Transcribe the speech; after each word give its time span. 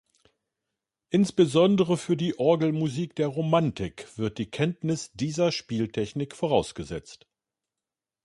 Insbesondere 1.11 1.95
für 1.95 2.17
die 2.17 2.39
Orgelmusik 2.39 3.13
der 3.15 3.27
Romantik 3.27 4.07
wird 4.17 4.39
die 4.39 4.49
Kenntnis 4.49 5.11
dieser 5.13 5.51
Spieltechnik 5.51 6.35
vorausgesetzt. 6.35 7.27